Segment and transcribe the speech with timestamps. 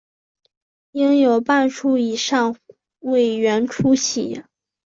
[0.93, 2.57] 应有半数以上
[3.01, 4.43] 委员出席